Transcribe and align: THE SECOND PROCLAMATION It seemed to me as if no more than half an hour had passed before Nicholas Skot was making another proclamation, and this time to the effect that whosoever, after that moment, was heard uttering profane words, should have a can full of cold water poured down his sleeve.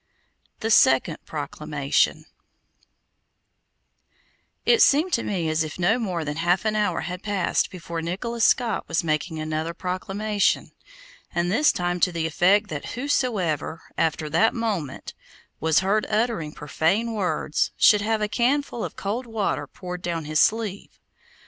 THE 0.61 0.71
SECOND 0.71 1.19
PROCLAMATION 1.27 2.25
It 4.65 4.81
seemed 4.81 5.13
to 5.13 5.21
me 5.21 5.47
as 5.47 5.63
if 5.63 5.77
no 5.77 5.99
more 5.99 6.25
than 6.25 6.37
half 6.37 6.65
an 6.65 6.75
hour 6.75 7.01
had 7.01 7.21
passed 7.21 7.69
before 7.69 8.01
Nicholas 8.01 8.43
Skot 8.43 8.87
was 8.87 9.03
making 9.03 9.37
another 9.37 9.75
proclamation, 9.75 10.71
and 11.35 11.51
this 11.51 11.71
time 11.71 11.99
to 11.99 12.11
the 12.11 12.25
effect 12.25 12.67
that 12.69 12.85
whosoever, 12.95 13.83
after 13.95 14.27
that 14.27 14.55
moment, 14.55 15.13
was 15.59 15.81
heard 15.81 16.07
uttering 16.07 16.51
profane 16.51 17.13
words, 17.13 17.69
should 17.77 18.01
have 18.01 18.21
a 18.23 18.27
can 18.27 18.63
full 18.63 18.83
of 18.83 18.95
cold 18.95 19.27
water 19.27 19.67
poured 19.67 20.01
down 20.01 20.25
his 20.25 20.39
sleeve. 20.39 20.99